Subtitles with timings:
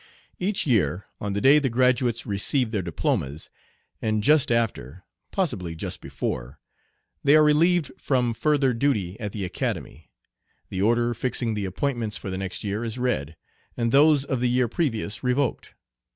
[0.39, 3.51] Each year, on the day the graduates receive their diplomas,
[4.01, 6.59] and just after possibly just before
[7.23, 10.09] they are relieved from further duty at the Academy,
[10.69, 13.37] the order fixing the appointments for the next year is read,
[13.77, 15.75] and those of the year previous revoked.